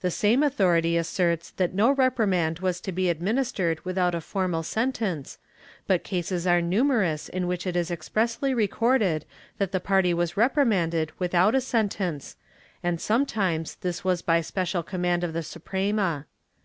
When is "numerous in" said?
6.62-7.48